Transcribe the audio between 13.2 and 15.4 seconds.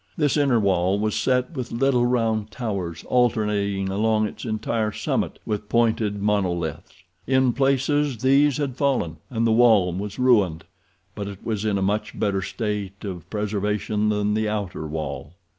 preservation than the outer wall.